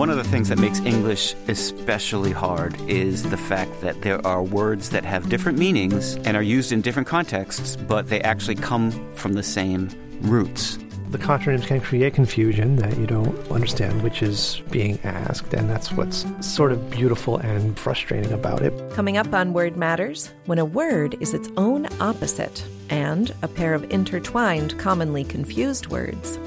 [0.00, 4.42] One of the things that makes English especially hard is the fact that there are
[4.42, 8.92] words that have different meanings and are used in different contexts, but they actually come
[9.14, 9.90] from the same
[10.22, 10.78] roots.
[11.10, 15.92] The contronyms can create confusion that you don't understand which is being asked, and that's
[15.92, 18.72] what's sort of beautiful and frustrating about it.
[18.94, 23.74] Coming up on Word Matters, when a word is its own opposite, and a pair
[23.74, 26.38] of intertwined, commonly confused words.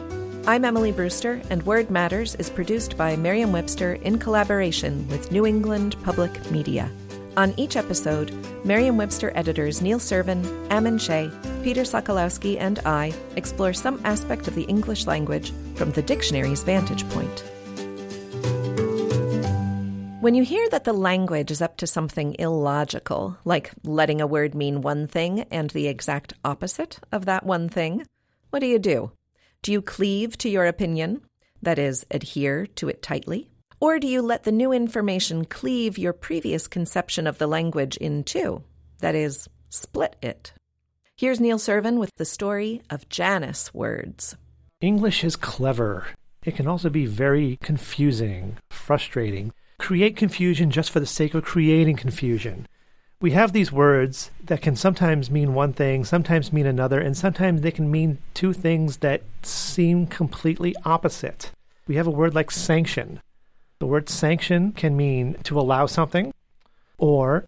[0.46, 5.46] I'm Emily Brewster, and Word Matters is produced by Merriam Webster in collaboration with New
[5.46, 6.92] England Public Media.
[7.38, 8.34] On each episode,
[8.66, 11.32] Merriam Webster editors Neil Serven, Ammon Shea,
[11.64, 17.08] Peter Sokolowski, and I explore some aspect of the English language from the dictionary's vantage
[17.12, 17.40] point.
[20.20, 24.56] When you hear that the language is up to something illogical, like letting a word
[24.56, 28.06] mean one thing and the exact opposite of that one thing,
[28.50, 29.12] what do you do?
[29.64, 31.22] Do you cleave to your opinion?
[31.61, 33.50] That is, adhere to it tightly?
[33.80, 38.25] Or do you let the new information cleave your previous conception of the language in
[38.25, 38.64] two?
[39.00, 40.52] That is, split it.
[41.16, 44.36] Here's Neil Serven with the story of Janus words.
[44.81, 46.08] English is clever.
[46.44, 51.95] It can also be very confusing, frustrating, create confusion just for the sake of creating
[51.95, 52.67] confusion
[53.24, 57.62] we have these words that can sometimes mean one thing, sometimes mean another, and sometimes
[57.62, 61.50] they can mean two things that seem completely opposite.
[61.88, 63.22] We have a word like sanction.
[63.80, 66.34] The word sanction can mean to allow something,
[66.98, 67.46] or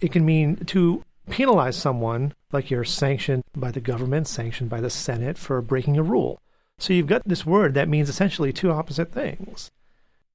[0.00, 4.90] it can mean to penalize someone, like you're sanctioned by the government, sanctioned by the
[4.90, 6.40] Senate for breaking a rule.
[6.78, 9.70] So you've got this word that means essentially two opposite things.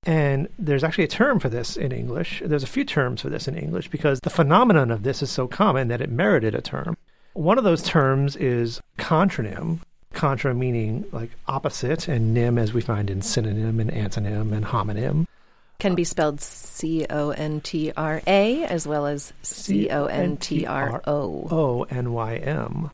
[0.07, 2.41] And there's actually a term for this in English.
[2.43, 5.49] There's a few terms for this in English because the phenomenon of this is so
[5.49, 6.95] common that it merited a term.
[7.33, 9.81] One of those terms is contronym,
[10.13, 15.27] contra meaning like opposite, and nym as we find in synonym and antonym and homonym.
[15.77, 20.37] Can be spelled C O N T R A as well as C O N
[20.37, 21.47] T R O.
[21.51, 22.91] O N Y M.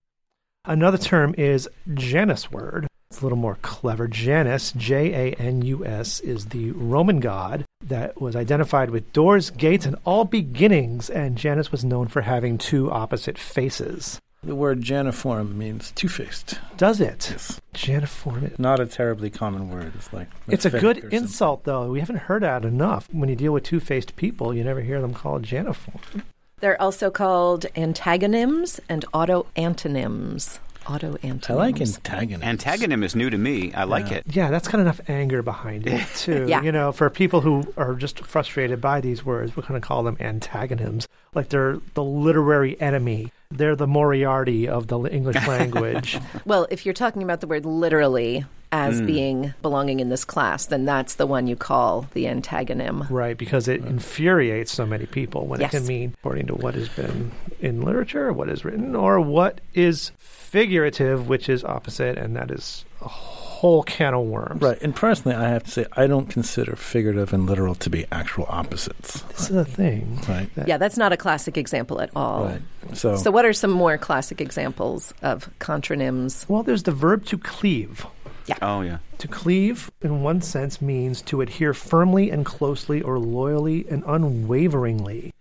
[0.65, 4.07] Another term is Janus word, it's a little more clever.
[4.07, 9.51] Janus, J A N U S, is the Roman god that was identified with doors,
[9.51, 14.19] gates, and all beginnings, and Janus was known for having two opposite faces.
[14.41, 16.59] The word Janiform means two faced.
[16.75, 17.29] Does it?
[17.29, 17.61] Yes.
[17.75, 18.57] Janiform.
[18.57, 19.93] Not a terribly common word.
[19.95, 21.91] It's like it's a good insult, though.
[21.91, 23.07] We haven't heard that enough.
[23.11, 26.23] When you deal with two faced people, you never hear them called Janiform.
[26.61, 31.49] They're also called antagonyms and auto antonyms auto antonyms.
[31.49, 32.41] I like antagonism.
[32.41, 33.73] Antagonym is new to me.
[33.73, 34.17] I like yeah.
[34.17, 34.23] it.
[34.27, 36.45] Yeah, that's got enough anger behind it too.
[36.47, 36.61] yeah.
[36.61, 40.03] You know, for people who are just frustrated by these words, we're going to call
[40.03, 43.31] them antagonyms, like they're the literary enemy.
[43.57, 46.19] They're the Moriarty of the English language.
[46.45, 49.05] well, if you're talking about the word literally, as mm.
[49.05, 53.07] being belonging in this class, then that's the one you call the antagonym.
[53.07, 55.71] Right, because it infuriates so many people when yes.
[55.71, 59.61] it can mean, according to what has been in literature, what is written, or what
[59.75, 63.42] is figurative, which is opposite, and that is a whole
[63.83, 64.61] can of worms.
[64.61, 68.05] Right, and personally, I have to say, I don't consider figurative and literal to be
[68.11, 69.21] actual opposites.
[69.21, 70.19] This is a thing.
[70.27, 70.53] Right.
[70.55, 72.45] That yeah, that's not a classic example at all.
[72.45, 72.61] Right.
[72.93, 76.47] So, so what are some more classic examples of contronyms?
[76.49, 78.05] Well, there's the verb to cleave.
[78.45, 78.57] Yeah.
[78.61, 78.97] Oh, yeah.
[79.19, 85.33] To cleave, in one sense, means to adhere firmly and closely or loyally and unwaveringly,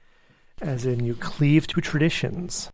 [0.61, 2.71] as in you cleave to traditions.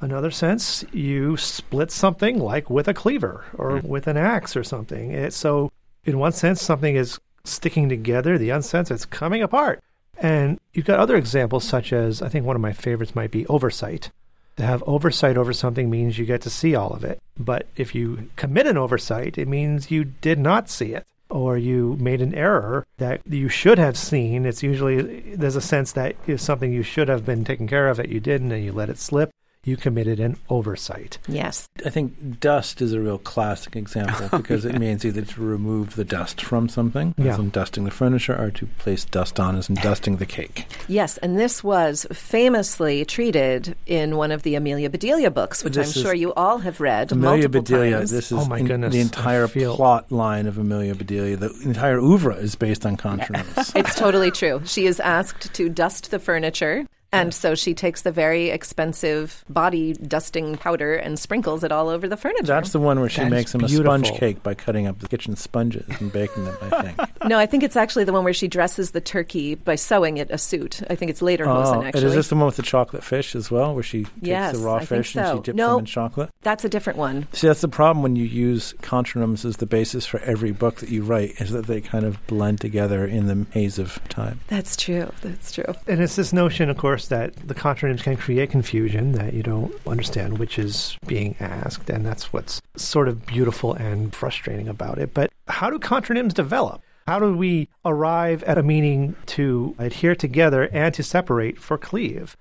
[0.00, 3.84] Another sense, you split something like with a cleaver or mm.
[3.84, 5.10] with an axe or something.
[5.10, 5.72] It, so,
[6.04, 8.38] in one sense, something is sticking together.
[8.38, 9.82] The other sense, it's coming apart.
[10.16, 13.46] And you've got other examples, such as I think one of my favorites might be
[13.46, 14.10] oversight.
[14.56, 17.20] To have oversight over something means you get to see all of it.
[17.36, 21.96] But if you commit an oversight, it means you did not see it or you
[22.00, 24.46] made an error that you should have seen.
[24.46, 27.98] It's usually, there's a sense that is something you should have been taken care of
[27.98, 29.30] that you didn't and you let it slip
[29.68, 31.18] you committed an oversight.
[31.28, 31.68] Yes.
[31.84, 35.94] I think dust is a real classic example oh, because it means either to remove
[35.94, 37.32] the dust from something, yeah.
[37.32, 40.66] as in dusting the furniture, or to place dust on, as in dusting the cake.
[40.88, 45.96] Yes, and this was famously treated in one of the Amelia Bedelia books, which this
[45.96, 47.12] I'm sure you all have read.
[47.12, 48.10] Amelia Bedelia, times.
[48.10, 49.76] this is oh my goodness, the entire feel...
[49.76, 51.36] plot line of Amelia Bedelia.
[51.36, 53.72] The entire oeuvre is based on contronyms.
[53.76, 54.62] it's totally true.
[54.64, 59.94] She is asked to dust the furniture And so she takes the very expensive body
[59.94, 62.44] dusting powder and sprinkles it all over the furniture.
[62.44, 64.18] That's the one where she That makes is him a sponge beautiful.
[64.18, 67.10] cake by cutting up the kitchen sponges and baking them, I think.
[67.24, 70.30] no, I think it's actually the one where she dresses the turkey by sewing it
[70.30, 70.82] a suit.
[70.90, 71.86] I think it's later oh, actually.
[72.02, 74.58] and is this the one with the chocolate fish as well, where she takes Yes,
[74.58, 75.70] the raw I think fish and she dips No.
[75.70, 76.30] them in chocolate?
[76.42, 77.26] That's a different one.
[77.32, 80.90] See, that's the problem when you use contronyms as the basis for every book that
[80.90, 84.40] you write, is that they kind of blend together in the haze of time.
[84.48, 85.10] That's true.
[85.22, 85.74] That's true.
[85.86, 89.72] And it's this notion, of course, that the contronyms can create confusion, that you don't
[89.86, 95.14] understand which is being asked, and that's what's sort of beautiful and frustrating about it.
[95.14, 96.82] But how do contronyms develop?
[97.06, 102.36] How do we arrive at a meaning to adhere together and to separate for cleave?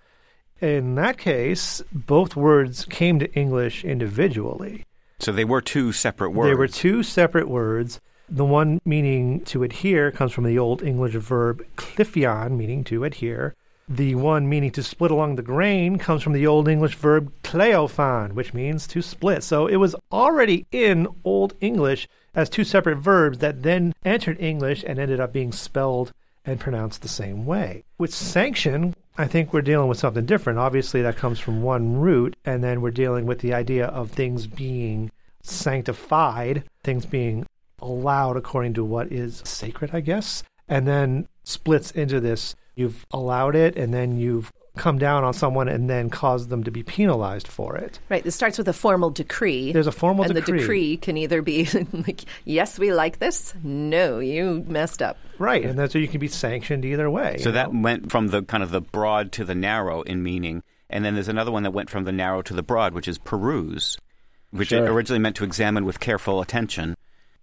[0.59, 4.83] In that case, both words came to English individually.
[5.19, 6.49] So they were two separate words.
[6.49, 8.01] They were two separate words.
[8.29, 13.55] The one meaning to adhere comes from the Old English verb clifian, meaning to adhere.
[13.89, 18.33] The one meaning to split along the grain comes from the Old English verb cleofan,
[18.33, 19.43] which means to split.
[19.43, 24.83] So it was already in Old English as two separate verbs that then entered English
[24.85, 26.11] and ended up being spelled
[26.45, 27.83] and pronounced the same way.
[27.97, 30.59] With sanction, I think we're dealing with something different.
[30.59, 34.47] Obviously, that comes from one root, and then we're dealing with the idea of things
[34.47, 35.11] being
[35.41, 37.45] sanctified, things being
[37.81, 43.55] allowed according to what is sacred, I guess, and then splits into this you've allowed
[43.55, 47.47] it, and then you've come down on someone and then caused them to be penalized
[47.47, 47.99] for it.
[48.09, 48.23] Right.
[48.23, 49.71] This starts with a formal decree.
[49.71, 50.51] There's a formal and decree.
[50.51, 53.55] And the decree can either be like, yes, we like this.
[53.63, 55.17] No, you messed up.
[55.39, 57.37] Right, and that's so you can be sanctioned either way.
[57.39, 57.81] So that know?
[57.81, 61.27] went from the kind of the broad to the narrow in meaning, and then there's
[61.27, 63.97] another one that went from the narrow to the broad, which is peruse,
[64.51, 64.91] which Sure.
[64.91, 66.95] originally meant to examine with careful attention,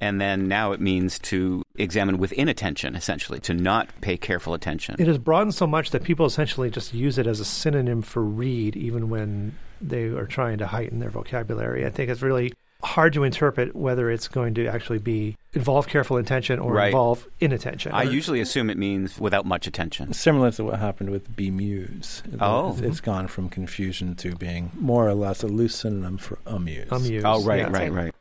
[0.05, 4.97] and then now it means to examine with inattention, essentially, to not pay careful attention.
[4.99, 8.23] It has broadened so much that people essentially just use it as a synonym for
[8.23, 11.87] read, even when they are trying to heighten their vocabulary.
[11.87, 12.53] I think it's really
[12.83, 16.89] hard to interpret whether it's going to actually be involve careful intention or Right.
[16.89, 17.93] involve inattention.
[17.93, 20.13] I usually assume it means without much attention.
[20.13, 22.21] Similar to what happened with bemuse.
[22.41, 22.73] Oh.
[22.73, 26.93] It's, it's gone from confusion to being more or less a loose synonym for amuse.
[26.93, 27.25] Amuse.
[27.25, 27.71] Oh, right, yeah.
[27.73, 28.15] right, right.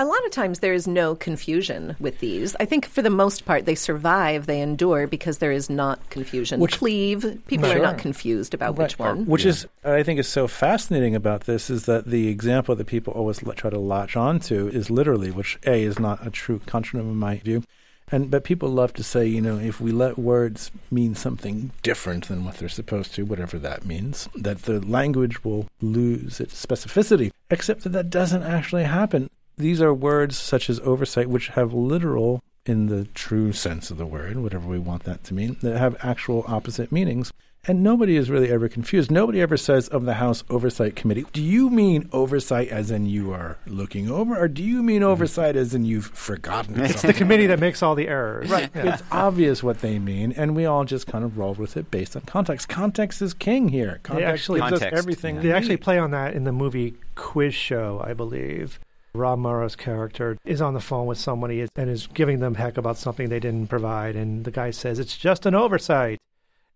[0.00, 2.56] A lot of times there is no confusion with these.
[2.58, 6.58] I think for the most part they survive, they endure because there is not confusion.
[6.58, 7.78] Which- Cleave, people Sure.
[7.78, 9.08] are not confused about which Right.
[9.14, 9.26] one.
[9.26, 13.12] Which is, I think, is so fascinating about this is that the example that people
[13.12, 17.16] always try to latch onto is literally, which a is not a true contronym in
[17.16, 17.62] my view,
[18.10, 22.28] and but people love to say, you know, if we let words mean something different
[22.28, 27.30] than what they're supposed to, whatever that means, that the language will lose its specificity.
[27.50, 29.28] Except that that doesn't actually happen.
[29.60, 34.06] These are words such as oversight, which have literal, in the true sense of the
[34.06, 37.30] word, whatever we want that to mean, that have actual opposite meanings.
[37.66, 39.10] And nobody is really ever confused.
[39.10, 43.32] Nobody ever says of the House Oversight Committee, do you mean oversight as in you
[43.32, 45.10] are looking over, or do you mean mm-hmm.
[45.10, 48.48] oversight as in you've forgotten It's the committee that makes all the errors.
[48.48, 48.70] Right.
[48.74, 48.94] Yeah.
[48.94, 52.16] It's obvious what they mean, and we all just kind of roll with it based
[52.16, 52.70] on context.
[52.70, 54.00] Context is king here.
[54.04, 55.36] Context actually- gives us everything.
[55.36, 55.42] yeah.
[55.42, 58.80] They actually play on that in the movie Quiz Show, I believe.
[59.12, 62.96] Rob Morrow's character is on the phone with somebody and is giving them heck about
[62.96, 64.16] something they didn't provide.
[64.16, 66.20] And the guy says, It's just an oversight.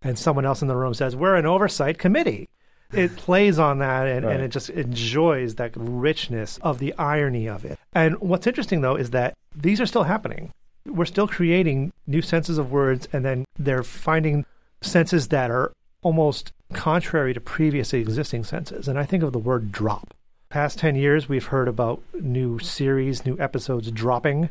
[0.02, 2.48] And someone else in the room says, We're an oversight committee.
[2.92, 4.34] It plays on that and, Right.
[4.34, 7.78] and it just enjoys that richness of the irony of it.
[7.92, 10.52] And what's interesting, though, is that these are still happening.
[10.86, 14.44] We're still creating new senses of words, and then they're finding
[14.82, 15.72] senses that are
[16.02, 18.86] almost contrary to previously existing senses.
[18.86, 20.12] And I think of the word drop.
[20.54, 24.50] Past 10 years, we've heard about new series, new episodes dropping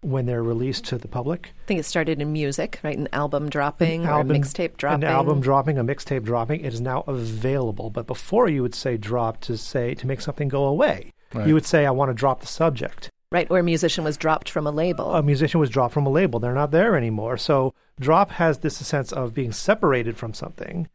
[0.00, 1.52] when they're released to the public.
[1.62, 2.98] I think it started in music, right?
[2.98, 5.04] An album dropping An or a mixtape dropping.
[5.04, 6.64] An album dropping, a mixtape dropping.
[6.64, 7.88] It is now available.
[7.88, 11.12] But before you would say drop to say to make something go away.
[11.32, 11.46] Right.
[11.46, 13.08] You would say, I want to drop the subject.
[13.30, 15.14] Right, or a musician was dropped from a label.
[15.14, 16.40] A musician was dropped from a label.
[16.40, 17.36] They're not there anymore.
[17.36, 20.88] So drop has this sense of being separated from something,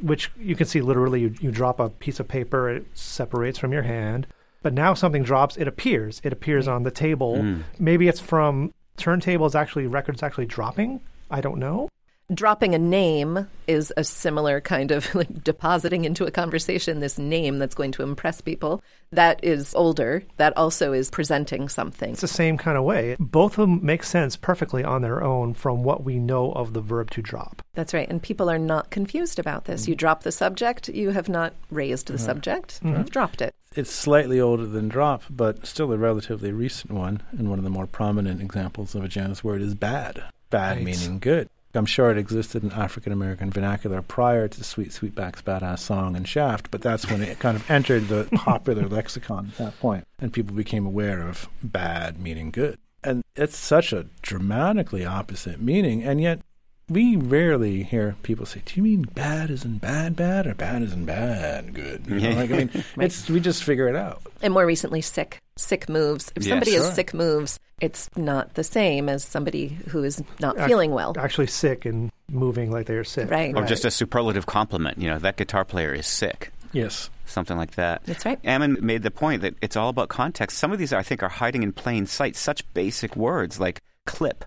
[0.00, 1.22] which you can see literally.
[1.22, 4.26] You, you drop a piece of paper, it separates from your hand.
[4.62, 6.20] But now something drops, it appears.
[6.24, 6.72] It appears mm.
[6.72, 7.36] on the table.
[7.36, 7.62] Mm.
[7.78, 11.00] Maybe it's from turntables, actually, records actually dropping.
[11.30, 11.88] I don't know.
[12.32, 17.58] Dropping a name is a similar kind of like depositing into a conversation this name
[17.58, 18.82] that's going to impress people.
[19.12, 20.24] That is older.
[20.36, 22.12] That also is presenting something.
[22.12, 23.16] It's the same kind of way.
[23.18, 26.80] Both of them make sense perfectly on their own from what we know of the
[26.80, 27.62] verb to drop.
[27.74, 28.08] That's right.
[28.08, 29.86] And people are not confused about this.
[29.86, 33.02] You drop the subject, you have not raised the subject, you've mm-hmm.
[33.04, 33.54] dropped it.
[33.74, 37.22] It's slightly older than drop, but still a relatively recent one.
[37.32, 40.24] And one of the more prominent examples of a Janus word is bad.
[40.48, 40.84] Bad Right.
[40.84, 41.48] meaning good.
[41.76, 46.26] I'm sure it existed in African American vernacular prior to Sweet Sweetback's Badass Song and
[46.26, 50.32] Shaft, but that's when it kind of entered the popular lexicon at that point, and
[50.32, 52.78] people became aware of bad meaning good.
[53.04, 56.40] And it's such a dramatically opposite meaning, and yet
[56.88, 60.82] we rarely hear people say, "Do you mean bad is in bad bad or bad
[60.82, 63.06] is in bad good?" You know, like I mean, Right.
[63.06, 64.22] it's we just figure it out.
[64.42, 65.38] And more recently, sick.
[65.56, 66.32] Sick moves.
[66.36, 66.84] If Yeah, somebody sure.
[66.84, 71.14] has sick moves, it's not the same as somebody who is not Ac- feeling well.
[71.18, 73.30] Actually sick and moving like they're sick.
[73.30, 73.54] Right.
[73.54, 74.98] Or just a superlative compliment.
[74.98, 76.52] You know, that guitar player is sick.
[76.72, 77.10] Yes.
[77.26, 78.04] Something like that.
[78.04, 78.38] That's right.
[78.44, 80.58] Ammon made the point that it's all about context.
[80.58, 82.36] Some of these, I think, are hiding in plain sight.
[82.36, 84.44] Such basic words like clip.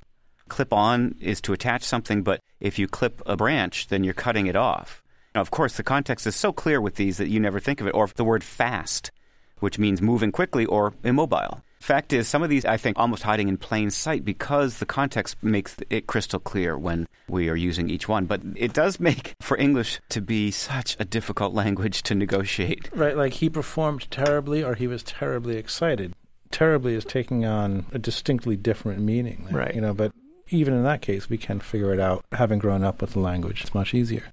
[0.47, 4.47] Clip on is to attach something, but if you clip a branch, then you're cutting
[4.47, 5.03] it off.
[5.35, 7.87] Now, of course, the context is so clear with these that you never think of
[7.87, 7.93] it.
[7.93, 9.11] Or the word fast,
[9.59, 11.61] which means moving quickly or immobile.
[11.79, 15.37] Fact is, some of these I think almost hiding in plain sight because the context
[15.41, 18.25] makes it crystal clear when we are using each one.
[18.25, 22.89] But it does make for English to be such a difficult language to negotiate.
[22.93, 26.13] Right, like he performed terribly or he was terribly excited.
[26.51, 29.45] Terribly is taking on a distinctly different meaning.
[29.45, 29.75] there, Right.
[29.75, 30.11] You know, but
[30.49, 32.25] even in that case, we can figure it out.
[32.33, 34.23] Having grown up with the language, it's much easier.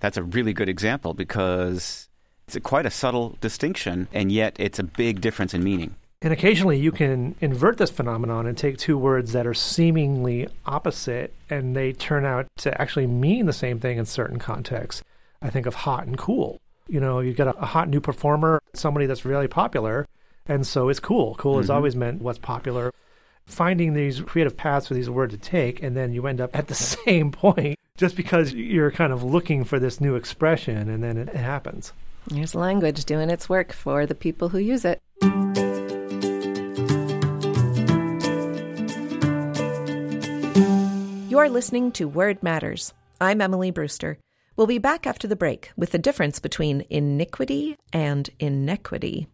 [0.00, 2.05] That's a really good example because
[2.46, 5.96] it's a quite a subtle distinction, and yet it's a big difference in meaning.
[6.22, 11.34] And occasionally you can invert this phenomenon and take two words that are seemingly opposite
[11.50, 15.02] and they turn out to actually mean the same thing in certain contexts.
[15.42, 16.58] I think of hot and cool.
[16.88, 20.06] You know, you get a, a hot new performer, somebody that's really popular,
[20.46, 21.34] and so it's cool.
[21.34, 21.74] Cool has Mhm.
[21.74, 22.92] always meant what's popular.
[23.44, 26.68] Finding these creative paths for these words to take, and then you end up at
[26.68, 26.74] the
[27.04, 31.34] same point just because you're kind of looking for this new expression, and then it
[31.34, 31.92] happens.
[32.32, 35.00] Here's language doing its work for the people who use it.
[41.30, 42.92] You're listening to Word Matters.
[43.20, 44.18] I'm Emily Brewster.
[44.56, 49.28] We'll be back after the break with the difference between iniquity and inequity.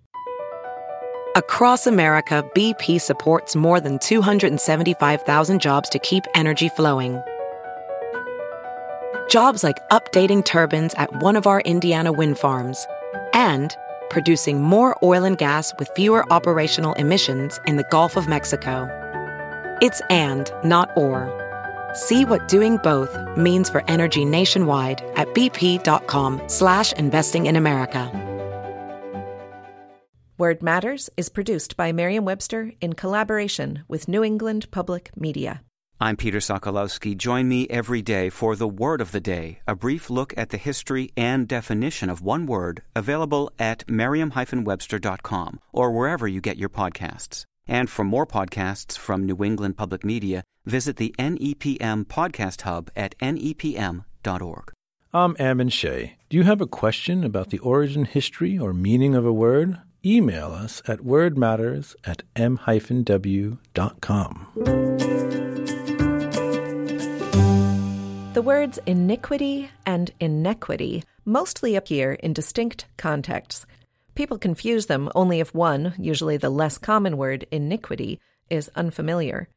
[1.34, 7.22] Across America, BP supports more than 275,000 jobs to keep energy flowing.
[9.32, 12.86] Jobs like updating turbines at one of our Indiana wind farms
[13.32, 13.74] and
[14.10, 18.86] producing more oil and gas with fewer operational emissions in the Gulf of Mexico.
[19.80, 21.30] It's and, not or.
[21.94, 28.10] See what doing both means for energy nationwide at bp.com slash investing in America.
[30.36, 35.62] Word Matters is produced by Merriam Webster in collaboration with New England Public Media.
[36.00, 37.16] I'm Peter Sokolowski.
[37.16, 40.56] Join me every day for the Word of the Day, a brief look at the
[40.56, 47.44] history and definition of one word, available at merriam-webster.com or wherever you get your podcasts.
[47.68, 53.16] And for more podcasts from New England Public Media, visit the NEPM Podcast Hub at
[53.18, 54.72] nepm.org.
[55.14, 56.16] I'm Ammon Shea.
[56.30, 59.78] Do you have a question about the origin, history, or meaning of a word?
[60.04, 63.58] Email us at wordmatters at m-w.com.
[68.32, 73.66] The words iniquity and inequity mostly appear in distinct contexts.
[74.14, 79.48] People confuse them only if one, usually the less common word iniquity, is unfamiliar.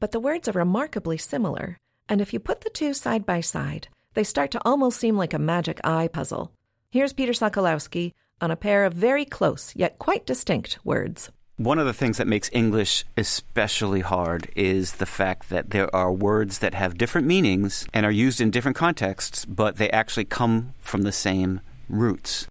[0.00, 1.78] But the words are remarkably similar,
[2.08, 5.32] and if you put the two side by side, they start to almost seem like
[5.32, 6.50] a magic eye puzzle.
[6.90, 11.30] Here's Peter Sokolowski on a pair of very close yet quite distinct words.
[11.58, 16.12] One of the things that makes English especially hard is the fact that there are
[16.12, 20.74] words that have different meanings and are used in different contexts, but they actually come
[20.80, 22.46] from the same roots.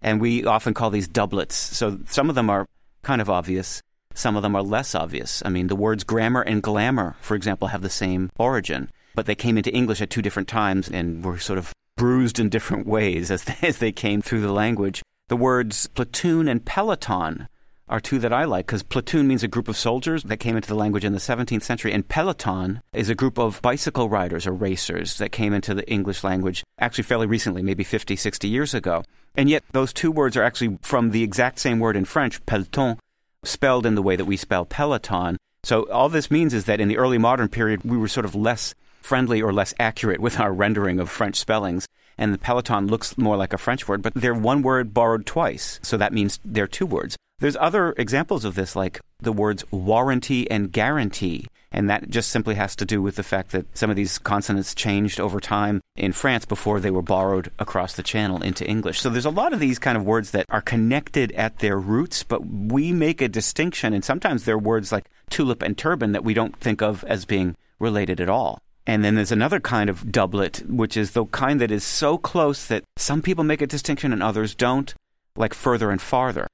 [0.00, 1.54] And we often call these doublets.
[1.54, 2.64] So some of them are
[3.02, 3.82] kind of obvious,
[4.14, 5.42] some of them are less obvious.
[5.44, 9.34] I mean, the words grammar and glamour, for example, have the same origin, but they
[9.34, 13.30] came into English at two different times and were sort of bruised in different ways
[13.30, 13.44] as
[13.78, 15.02] they, came through the language.
[15.28, 17.46] The words platoon and peloton
[17.90, 20.68] are two that I like because platoon means a group of soldiers that came into
[20.68, 24.52] the language in the 17th century, and peloton is a group of bicycle riders or
[24.52, 29.02] racers that came into the English language actually fairly recently, maybe 50, 60 years ago.
[29.36, 32.98] And yet, those two words are actually from the exact same word in French, peloton,
[33.42, 35.36] spelled in the way that we spell peloton.
[35.64, 38.34] So, all this means is that in the early modern period, we were sort of
[38.34, 41.86] less friendly or less accurate with our rendering of French spellings.
[42.16, 45.80] And the peloton looks more like a French word, but they're one word borrowed twice.
[45.82, 47.16] So that means they're two words.
[47.40, 51.46] There's other examples of this, like the words warranty and guarantee.
[51.72, 54.74] And that just simply has to do with the fact that some of these consonants
[54.74, 59.00] changed over time in France before they were borrowed across the channel into English.
[59.00, 62.24] So there's a lot of these kind of words that are connected at their roots,
[62.24, 63.94] but we make a distinction.
[63.94, 67.56] And sometimes they're words like tulip and turban that we don't think of as being
[67.78, 68.60] related at all.
[68.86, 72.66] And then there's another kind of doublet, which is the kind that is so close
[72.66, 74.92] that some people make a distinction and others don't,
[75.36, 76.48] like further and farther.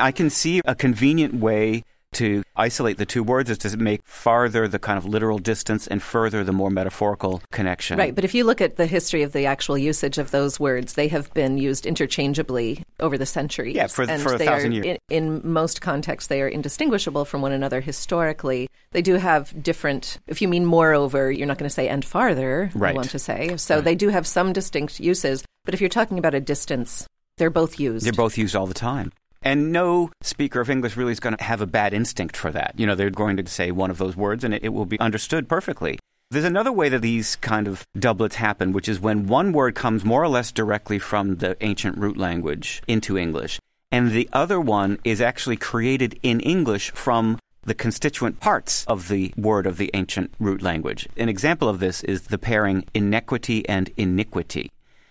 [0.00, 4.66] I can see a convenient way to isolate the two words is to make farther
[4.66, 7.98] the kind of literal distance and further the more metaphorical connection.
[7.98, 10.94] Right, but if you look at the history of the actual usage of those words,
[10.94, 13.76] they have been used interchangeably over the centuries.
[13.76, 14.98] Yeah, for, and for a they thousand are, years.
[15.08, 18.68] In, in most contexts, they are indistinguishable from one another historically.
[18.90, 22.70] They do have different, if you mean moreover, you're not going to say and farther,
[22.74, 22.92] Right.
[22.92, 23.56] I want to say.
[23.56, 27.50] So they do have some distinct uses, but if you're talking about a distance, they're
[27.50, 28.04] both used.
[28.04, 29.12] They're both used all the time.
[29.42, 32.74] And no speaker of English really is going to have a bad instinct for that.
[32.76, 35.00] You know, they're going to say one of those words and it, it will be
[35.00, 35.98] understood perfectly.
[36.30, 40.04] There's another way that these kind of doublets happen, which is when one word comes
[40.04, 43.58] more or less directly from the ancient root language into English,
[43.90, 49.34] and the other one is actually created in English from the constituent parts of the
[49.36, 51.08] word of the ancient root language.
[51.16, 54.70] An example of this is the pairing inequity and iniquity.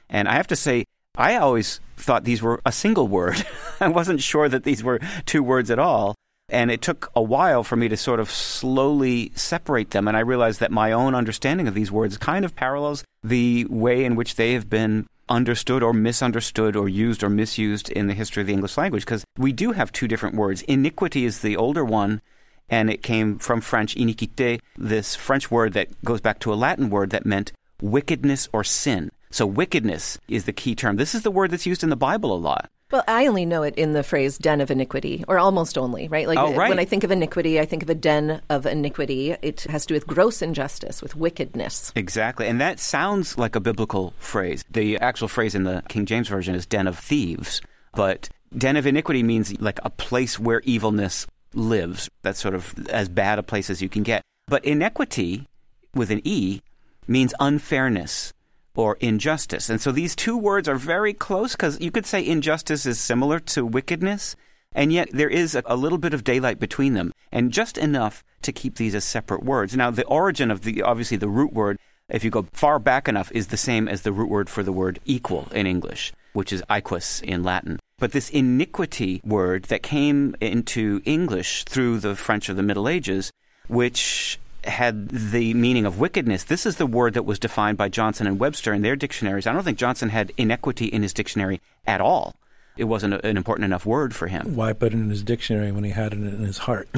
[0.09, 0.85] And I have to say,
[1.19, 3.45] I always thought these were a single word.
[3.81, 6.15] I wasn't sure that these were two words at all.
[6.47, 10.07] And it took a while for me to sort of slowly separate them.
[10.07, 14.05] And I realized that my own understanding of these words kind of parallels the way
[14.05, 18.41] in which they have been understood or misunderstood or used or misused in the history
[18.41, 19.03] of the English language.
[19.05, 20.61] Because we do have two different words.
[20.63, 22.21] Iniquity is the older one,
[22.69, 26.89] and it came from French iniquité, this French word that goes back to a Latin
[26.89, 29.11] word that meant wickedness or sin.
[29.31, 30.95] So wickedness is the key term.
[30.95, 32.69] This is the word that's used in the Bible a lot.
[32.91, 36.27] Well, I only know it in the phrase den of iniquity, or almost only, right?
[36.27, 36.69] Like Oh, right.
[36.69, 39.35] when I think of iniquity, I think of a den of iniquity.
[39.43, 41.91] It has to do with gross injustice, with wickedness.
[41.95, 42.47] Exactly.
[42.47, 44.65] And that sounds like a biblical phrase.
[44.71, 47.61] The actual phrase in the King James Version is den of thieves.
[47.93, 52.09] But den of iniquity means like a place where evilness lives.
[52.23, 54.23] That's sort of as bad a place as you can get.
[54.47, 55.47] But inequity,
[55.93, 56.61] with an E,
[57.07, 58.33] means unfairness
[58.79, 59.69] or injustice.
[59.69, 63.39] And so these two words are very close because you could say injustice is similar
[63.41, 64.37] to wickedness,
[64.73, 68.23] and yet there is a, a little bit of daylight between them, and just enough
[68.41, 69.75] to keep these as separate words.
[69.75, 73.31] Now, the origin of the, obviously, the root word, if you go far back enough,
[73.33, 76.63] is the same as the root word for the word equal in English, which is
[76.69, 77.79] equus in Latin.
[77.97, 83.29] But this iniquity word that came into English through the French of the Middle Ages,
[83.67, 86.43] which had the meaning of wickedness.
[86.43, 89.47] This is the word that was defined by Johnson and Webster in their dictionaries.
[89.47, 92.35] I don't think Johnson had inequity in his dictionary at all.
[92.77, 94.55] It wasn't a- an important enough word for him.
[94.55, 96.89] Why put it in his dictionary when he had it in his heart?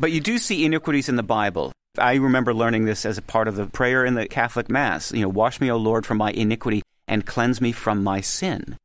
[0.00, 1.72] But you do see iniquities in the Bible.
[1.98, 5.10] I remember learning this as a part of the prayer in the Catholic Mass.
[5.12, 8.76] You know, wash me, O Lord, from my iniquity and cleanse me from my sin.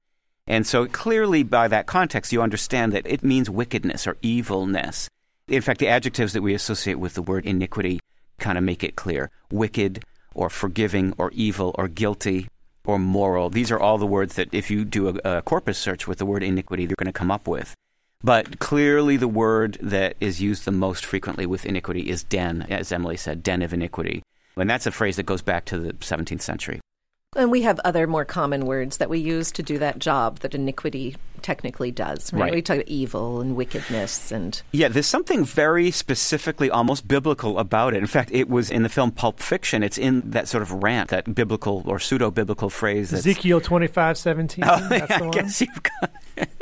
[0.47, 5.07] And so clearly, by that context, you understand that it means wickedness or evilness.
[5.47, 7.99] In fact, the adjectives that we associate with the word iniquity
[8.39, 10.03] kind of make it clear wicked,
[10.33, 12.47] or forgiving, or evil, or guilty,
[12.85, 13.49] or moral.
[13.49, 16.25] These are all the words that, if you do a, a corpus search with the
[16.25, 17.75] word iniquity, you're going to come up with.
[18.23, 22.91] But clearly, the word that is used the most frequently with iniquity is den, as
[22.91, 24.23] Emily said, den of iniquity.
[24.55, 26.79] And that's a phrase that goes back to the 17th century.
[27.35, 30.53] And we have other more common words that we use to do that job that
[30.55, 32.31] iniquity technically does.
[32.33, 32.41] Right?
[32.43, 32.53] Right.
[32.55, 37.93] We talk about evil and wickedness and Yeah, there's something very specifically almost biblical about
[37.93, 37.97] it.
[37.97, 39.83] In fact, it was in the film Pulp Fiction.
[39.83, 43.09] It's in that sort of rant, that biblical or pseudo biblical phrase.
[43.11, 44.63] That's, Ezekiel twenty five seventeen.
[44.73, 46.11] Oh, that's yeah, the I guess you've got.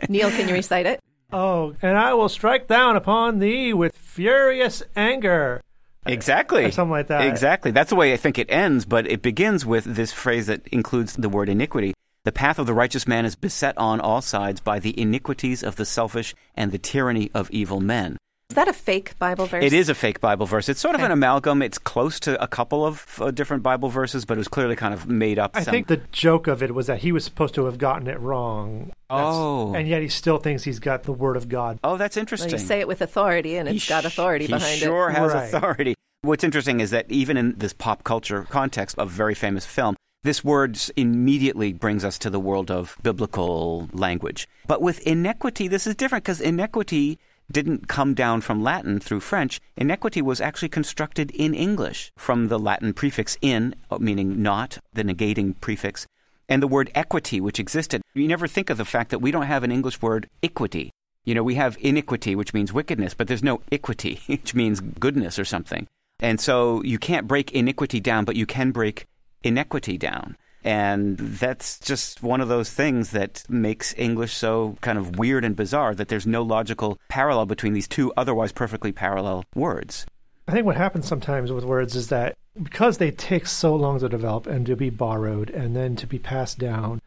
[0.10, 1.00] Neil, can you recite it?
[1.32, 5.62] Oh, and I will strike down upon thee with furious anger.
[6.06, 6.66] Exactly.
[6.66, 7.28] Or something like that.
[7.28, 7.72] Exactly.
[7.72, 11.14] That's the way I think it ends, but it begins with this phrase that includes
[11.14, 11.94] the word iniquity.
[12.24, 15.76] The path of the righteous man is beset on all sides by the iniquities of
[15.76, 18.18] the selfish and the tyranny of evil men.
[18.52, 19.64] Is that a fake Bible verse?
[19.64, 20.68] It is a fake Bible verse.
[20.68, 21.06] It's sort of Okay.
[21.06, 21.62] an amalgam.
[21.62, 24.94] It's close to a couple of uh, different Bible verses, but it was clearly kind
[24.94, 25.52] of made up.
[25.56, 28.08] I some- think the joke of it was that he was supposed to have gotten
[28.08, 28.92] it wrong.
[29.10, 29.74] That's- Oh.
[29.74, 31.80] And yet he still thinks he's got the word of God.
[31.84, 32.52] Oh, that's Well, interesting.
[32.52, 35.16] you say it with authority, and He it's got authority he behind sure it.
[35.16, 35.44] has Right.
[35.54, 35.96] authority.
[36.22, 39.96] What's interesting is that even in this pop culture context of a very famous film,
[40.24, 44.48] this word immediately brings us to the world of biblical language.
[44.68, 47.18] But with inequity, this is different because inequity
[47.52, 49.60] didn't come down from Latin through French.
[49.78, 55.04] Inequity was actually constructed in English from the Latin prefix in, uh, meaning not, the
[55.04, 56.08] negating prefix,
[56.50, 58.02] and the word equity, which existed.
[58.14, 60.92] You never think of the fact that we don't have an English word equity.
[61.24, 65.38] You know, we have iniquity, which means wickedness, but there's no equity, which means goodness
[65.38, 65.88] or something.
[66.20, 69.06] And so you can't break iniquity down, but you can break
[69.44, 70.38] inequity down.
[70.64, 75.56] And that's just one of those things that makes English so kind of weird and
[75.56, 80.06] bizarre that there's no logical parallel between these two otherwise perfectly parallel words.
[80.48, 84.10] I think what happens sometimes with words is that because they take so long to
[84.10, 87.02] develop and to be borrowed and then to be passed down,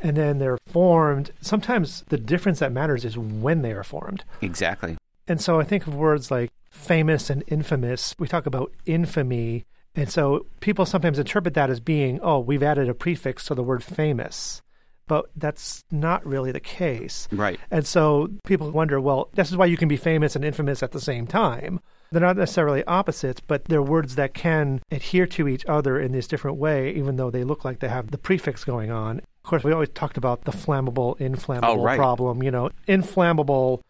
[0.00, 4.24] and then they're formed, sometimes the difference that matters is when they are formed.
[4.40, 4.96] Exactly.
[5.26, 8.14] And so I think of words like famous and infamous.
[8.18, 9.64] We talk about infamy.
[9.98, 13.64] And so people sometimes interpret that as being, oh, we've added a prefix to the
[13.64, 14.62] word famous.
[15.08, 17.26] But that's not really the case.
[17.32, 17.58] Right.
[17.70, 20.92] And so people wonder, well, this is why you can be famous and infamous at
[20.92, 21.80] the same time.
[22.12, 26.28] They're not necessarily opposites, but they're words that can adhere to each other in this
[26.28, 29.18] different way, even though they look like they have the prefix going on.
[29.18, 31.98] Of course, we always talked about the flammable, inflammable Oh, right.
[31.98, 32.42] problem.
[32.42, 33.82] You know, inflammable,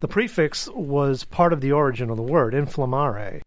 [0.00, 3.42] the prefix was part of the origin of the word, inflammare.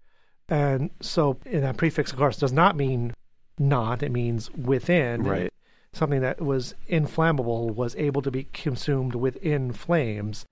[0.49, 3.13] And so, in that prefix, of course, does not mean
[3.59, 5.23] not, it means within.
[5.23, 5.53] Right.
[5.93, 10.45] Something that was inflammable was able to be consumed within flames.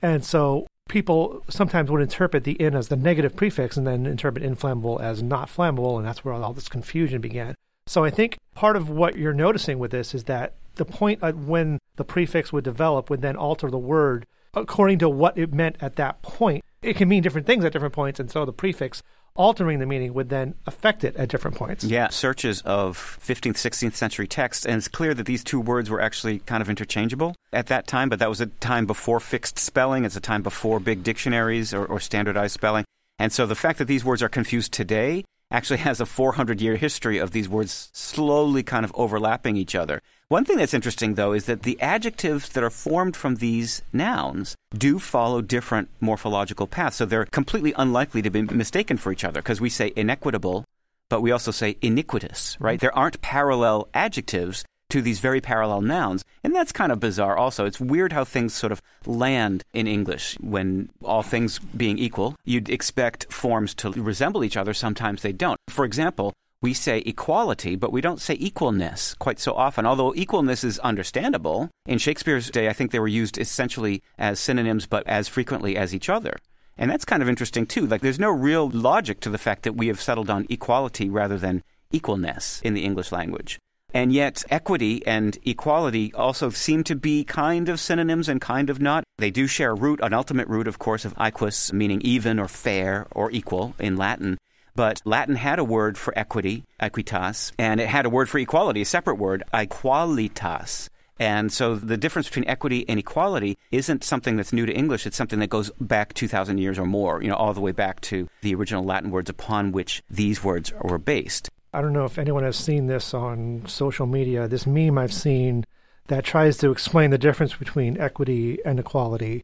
[0.00, 4.44] And so people sometimes would interpret the in as the negative prefix and then interpret
[4.44, 7.54] inflammable as not flammable, and that's where all this confusion began.
[7.86, 11.36] So I think part of what you're noticing with this is that the point at
[11.36, 15.76] when the prefix would develop would then alter the word according to what it meant
[15.80, 16.64] at that point.
[16.82, 19.02] It can mean different things at different points, and so the prefix
[19.36, 21.84] altering the meaning would then affect it at different points.
[21.84, 26.00] Yeah, searches of 15th, 16th century texts, and it's clear that these two words were
[26.00, 30.04] actually kind of interchangeable at that time, but that was a time before fixed spelling.
[30.04, 32.84] It's a time before big dictionaries or, or standardized spelling.
[33.18, 36.76] And so the fact that these words are confused today actually has a 400 year
[36.76, 40.00] history of these words slowly kind of overlapping each other.
[40.28, 44.56] One thing that's interesting, though, is that the adjectives that are formed from these nouns
[44.76, 46.96] do follow different morphological paths.
[46.96, 50.64] So they're completely unlikely to be mistaken for each other because we say inequitable
[51.08, 52.80] but we also say iniquitous, right?
[52.80, 56.24] There aren't parallel adjectives to these very parallel nouns.
[56.44, 57.64] And that's kind of bizarre also.
[57.64, 62.70] It's weird how things sort of land in English when all things being equal, you'd
[62.70, 64.72] expect forms to resemble each other.
[64.74, 65.58] Sometimes they don't.
[65.68, 66.32] For example,
[66.66, 69.86] we say equality, but we don't say equalness quite so often.
[69.86, 71.70] Although equalness is understandable.
[71.86, 75.94] In Shakespeare's day, I think they were used essentially as synonyms, but as frequently as
[75.94, 76.34] each other.
[76.76, 77.86] And that's kind of interesting too.
[77.86, 81.38] Like there's no real logic to the fact that we have settled on equality rather
[81.38, 81.62] than
[81.94, 83.60] equalness in the English language.
[83.94, 88.80] And yet, equity and equality also seem to be kind of synonyms and kind of
[88.80, 89.04] not.
[89.18, 92.48] They do share a root, an ultimate root, of course, of equus, meaning even or
[92.48, 94.38] fair or equal in Latin.
[94.76, 98.82] But Latin had a word for equity, equitas, and it had a word for equality,
[98.82, 100.90] a separate word, equalitas.
[101.18, 105.06] And so the difference between equity and equality isn't something that's new to English.
[105.06, 108.02] It's something that goes back 2,000 years or more, you know, all the way back
[108.02, 111.48] to the original Latin words upon which these words were based.
[111.72, 114.46] I don't know if anyone has seen this on social media.
[114.46, 115.64] This meme I've seen
[116.08, 119.42] that tries to explain the difference between equity and equality.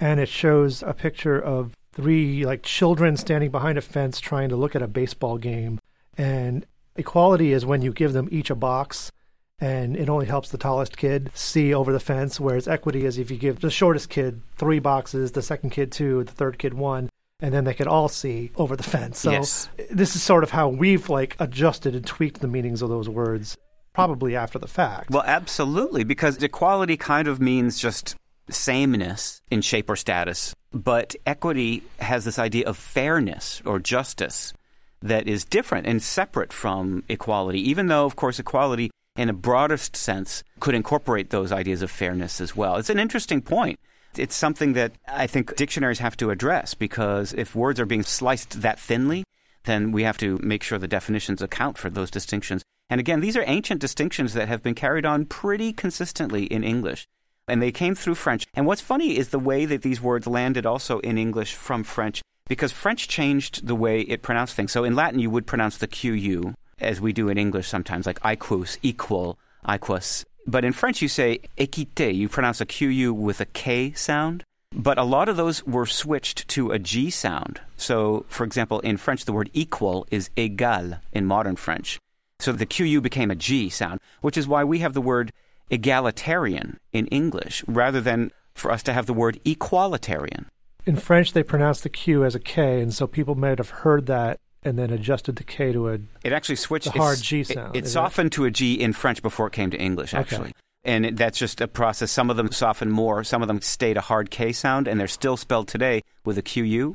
[0.00, 4.56] And it shows a picture of three like children standing behind a fence trying to
[4.56, 5.78] look at a baseball game.
[6.16, 9.12] And equality is when you give them each a box
[9.60, 13.30] and it only helps the tallest kid see over the fence, whereas equity is if
[13.30, 17.08] you give the shortest kid three boxes, the second kid two, the third kid one,
[17.38, 19.20] and then they could all see over the fence.
[19.20, 19.68] So Yes.
[19.90, 23.56] this is sort of how we've like adjusted and tweaked the meanings of those words,
[23.92, 25.10] probably after the fact.
[25.10, 28.16] Well, absolutely, because equality kind of means just
[28.50, 30.54] sameness in shape or status.
[30.72, 34.52] But equity has this idea of fairness or justice
[35.00, 39.96] that is different and separate from equality, even though, of course, equality in a broadest
[39.96, 42.76] sense could incorporate those ideas of fairness as well.
[42.76, 43.78] It's an interesting point.
[44.16, 48.62] It's something that I think dictionaries have to address because if words are being sliced
[48.62, 49.24] that thinly,
[49.64, 52.62] then we have to make sure the definitions account for those distinctions.
[52.90, 57.08] And again, these are ancient distinctions that have been carried on pretty consistently in English.
[57.48, 58.46] And they came through French.
[58.54, 62.22] And what's funny is the way that these words landed also in English from French,
[62.48, 64.72] because French changed the way it pronounced things.
[64.72, 68.20] So in Latin, you would pronounce the QU, as we do in English sometimes, like
[68.24, 70.24] equus, equal, equus.
[70.46, 72.14] But in French, you say équité.
[72.14, 74.44] You pronounce a QU with a K sound.
[74.74, 77.60] But a lot of those were switched to a G sound.
[77.76, 81.98] So, for example, in French, the word equal is égal in modern French.
[82.40, 85.32] So the QU became a G sound, which is why we have the word
[85.72, 90.46] egalitarian in English rather than for us to have the word equalitarian.
[90.84, 94.06] In French, they pronounce the Q as a K, and so people might have heard
[94.06, 95.98] that and then adjusted the K to a.
[96.22, 96.92] It actually switched.
[96.92, 97.88] The hard G sound, It, it?
[97.88, 100.20] softened to a G in French before it came to English, Okay.
[100.20, 100.52] actually.
[100.84, 102.10] And it, that's just a process.
[102.10, 103.22] Some of them soften more.
[103.24, 106.42] Some of them stayed a hard K sound, and they're still spelled today with a
[106.42, 106.94] QU.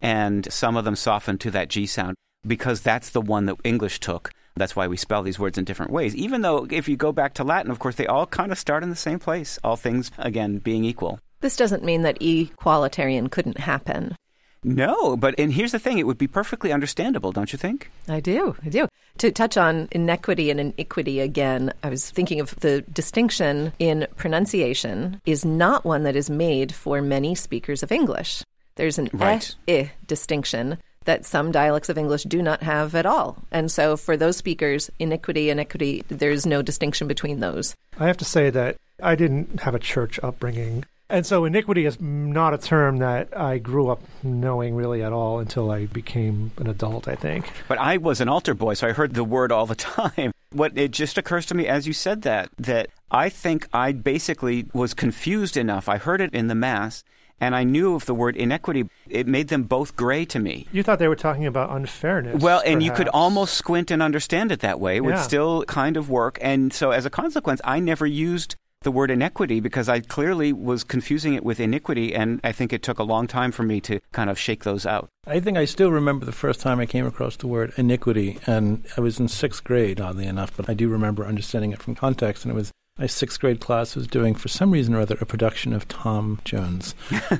[0.00, 4.00] And some of them soften to that G sound because that's the one that English
[4.00, 4.30] took.
[4.56, 6.14] That's why we spell these words in different ways.
[6.14, 8.84] Even though, if you go back to Latin, of course, they all kind of start
[8.84, 9.58] in the same place.
[9.64, 11.18] All things, again, being equal.
[11.40, 14.16] This doesn't mean that equalitarian couldn't happen.
[14.62, 17.90] No, but and here's the thing: it would be perfectly understandable, don't you think?
[18.08, 18.56] I do.
[18.64, 18.88] I do.
[19.18, 25.20] To touch on inequity and iniquity again, I was thinking of the distinction in pronunciation
[25.26, 28.42] is not one that is made for many speakers of English.
[28.76, 29.54] There's an Right.
[29.68, 33.36] eh, eh distinction that some dialects of English do not have at all.
[33.50, 37.74] And so for those speakers, iniquity and equity, there's no distinction between those.
[37.98, 40.84] I have to say that I didn't have a church upbringing.
[41.10, 45.38] And so iniquity is not a term that I grew up knowing really at all
[45.38, 47.50] until I became an adult, I think.
[47.68, 50.32] But I was an altar boy, so I heard the word all the time.
[50.50, 54.66] What it just occurs to me as you said that that I think I basically
[54.72, 55.88] was confused enough.
[55.88, 57.04] I heard it in the mass,
[57.40, 58.88] and I knew of the word inequity.
[59.08, 60.66] It made them both gray to me.
[60.72, 62.42] You thought they were talking about unfairness.
[62.42, 64.96] Well, and you could almost squint and understand it that way.
[64.96, 65.22] It would Yeah.
[65.22, 66.38] still kind of work.
[66.40, 70.84] And so, as a consequence, I never used the word inequity because I clearly was
[70.84, 72.14] confusing it with iniquity.
[72.14, 74.84] And I think it took a long time for me to kind of shake those
[74.84, 75.08] out.
[75.26, 78.84] I think I still remember the first time I came across the word iniquity, and
[78.96, 82.44] I was in sixth grade, oddly enough, but I do remember understanding it from context,
[82.44, 85.26] and it was my sixth grade class was doing, for some reason or other, a
[85.26, 86.94] production of Tom Jones,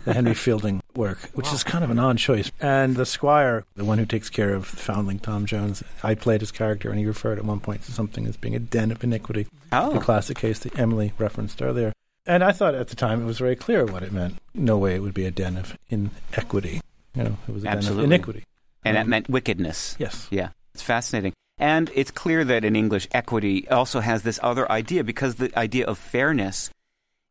[0.05, 2.51] the Henry Fielding work, which is kind of an odd choice.
[2.61, 6.51] And the squire, the one who takes care of foundling Tom Jones, I played his
[6.51, 9.47] character, and he referred at one point to something as being a den of iniquity,
[9.71, 9.93] Oh.
[9.93, 11.93] the classic case that Emily referenced earlier.
[12.27, 14.39] And I thought at the time it was very clear what it meant.
[14.55, 16.81] No way it would be a den of inequity.
[17.15, 18.05] You know, it was a den Absolutely.
[18.05, 18.45] of iniquity.
[18.85, 19.95] and that Um, meant wickedness.
[20.01, 20.27] Yes.
[20.31, 21.33] Yeah, it's fascinating.
[21.59, 25.87] And it's clear that in English, equity also has this other idea because the idea
[25.87, 26.71] of fairness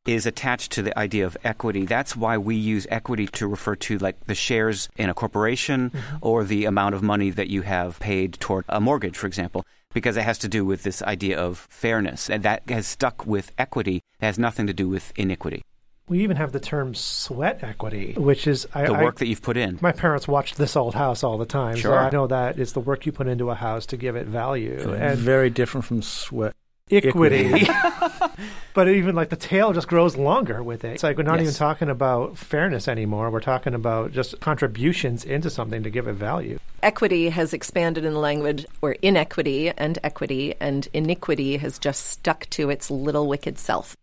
[0.06, 1.86] is attached to the idea of equity.
[1.86, 6.18] That's why we use equity to refer to like the shares in a corporation mm-hmm.
[6.22, 10.18] or the amount of money that you have paid toward a mortgage, for example, because
[10.18, 12.30] it has to do with this idea of fairness.
[12.30, 13.98] And that has stuck with equity.
[14.20, 15.64] It has nothing to do with iniquity.
[16.10, 19.42] We even have the term sweat equity, which is I, The I- work that you've
[19.42, 19.80] put in.
[19.82, 21.78] my parents watched this old house all the time.
[21.78, 24.28] So I know that it's the work you put into a house to give it
[24.28, 24.78] value.
[24.82, 26.54] And And very different from sweat.
[26.92, 27.66] equity.
[28.74, 30.89] but even like the tail just grows longer with it.
[30.94, 31.44] It's like we're not Yes.
[31.44, 33.32] even talking about fairness anymore.
[33.32, 36.60] We're talking about just contributions into something to give it value.
[36.84, 42.46] Equity has expanded in the language, or inequity and equity, and iniquity has just stuck
[42.50, 43.96] to its little wicked self.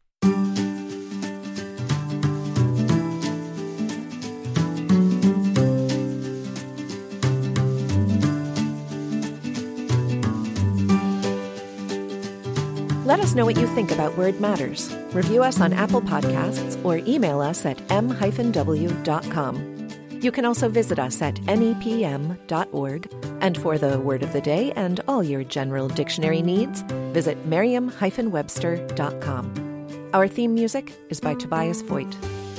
[13.11, 14.95] Let us know what you think about Word Matters.
[15.13, 19.89] Review us on Apple Podcasts or email us at m-w.com.
[20.21, 23.13] You can also visit us at nepm.org.
[23.41, 30.11] And for the word of the day and all your general dictionary needs, visit merriam-webster.com.
[30.15, 32.17] Our theme music is by Tobias Voigt.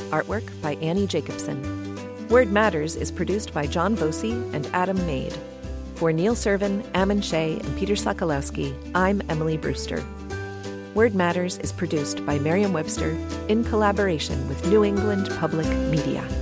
[0.09, 2.27] Artwork by Annie Jacobson.
[2.27, 5.33] Word Matters is produced by John Voci and Adam Made.
[5.95, 10.03] For Neil Serven, Ammon Shea, and Peter Sokolowski, I'm Emily Brewster.
[10.93, 13.11] Word Matters is produced by Merriam Webster
[13.47, 16.40] in collaboration with New England Public Media.